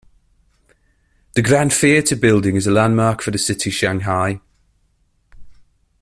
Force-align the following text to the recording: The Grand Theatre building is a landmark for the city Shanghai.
The 1.35 1.43
Grand 1.43 1.71
Theatre 1.71 2.15
building 2.15 2.55
is 2.55 2.65
a 2.65 2.71
landmark 2.71 3.21
for 3.21 3.29
the 3.29 3.37
city 3.37 3.69
Shanghai. 3.69 4.41